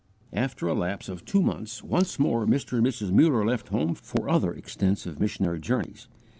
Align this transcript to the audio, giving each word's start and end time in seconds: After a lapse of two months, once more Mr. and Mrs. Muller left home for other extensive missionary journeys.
After 0.33 0.67
a 0.67 0.73
lapse 0.73 1.09
of 1.09 1.25
two 1.25 1.43
months, 1.43 1.83
once 1.83 2.17
more 2.17 2.47
Mr. 2.47 2.79
and 2.79 2.87
Mrs. 2.87 3.11
Muller 3.11 3.45
left 3.45 3.67
home 3.67 3.93
for 3.93 4.27
other 4.29 4.51
extensive 4.51 5.19
missionary 5.19 5.59
journeys. 5.59 6.07